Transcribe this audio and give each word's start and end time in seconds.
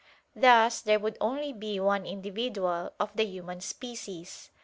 Thus 0.35 0.81
there 0.81 0.97
would 0.97 1.15
only 1.21 1.53
be 1.53 1.79
one 1.79 2.07
individual 2.07 2.91
of 2.99 3.15
the 3.15 3.23
human 3.23 3.61
species. 3.61 4.49